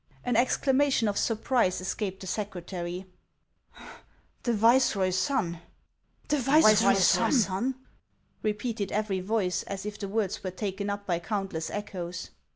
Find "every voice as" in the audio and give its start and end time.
8.91-9.85